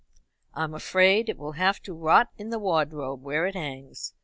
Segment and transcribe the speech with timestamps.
[0.55, 4.15] I'm afraid it will have to rot in the wardrobe where it hangs.